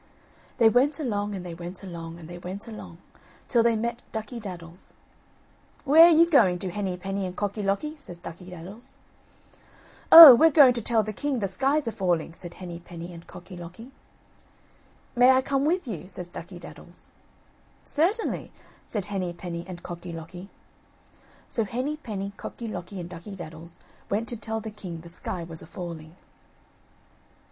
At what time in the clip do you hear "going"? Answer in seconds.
6.27-6.57, 10.49-10.73